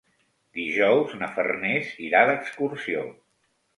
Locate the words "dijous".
0.59-1.13